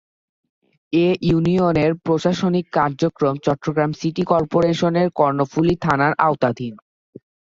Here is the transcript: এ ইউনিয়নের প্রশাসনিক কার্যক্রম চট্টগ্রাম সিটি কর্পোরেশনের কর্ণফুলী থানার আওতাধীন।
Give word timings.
এ 0.93 1.07
ইউনিয়নের 1.21 1.91
প্রশাসনিক 2.05 2.65
কার্যক্রম 2.71 3.35
চট্টগ্রাম 3.45 3.91
সিটি 3.93 4.23
কর্পোরেশনের 4.23 5.07
কর্ণফুলী 5.15 5.75
থানার 5.81 6.13
আওতাধীন। 6.19 6.73